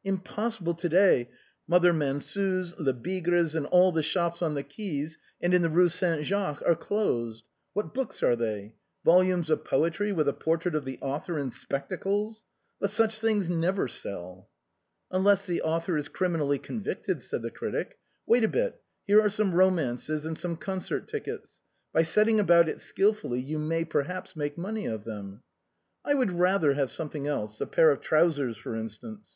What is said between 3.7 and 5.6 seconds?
the shops on the quays and in